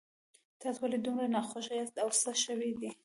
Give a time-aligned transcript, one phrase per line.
[0.61, 2.89] تاسو ولې دومره ناخوښه یاست او څه شوي دي